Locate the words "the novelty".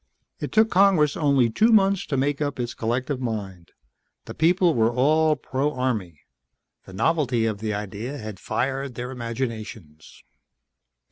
6.85-7.45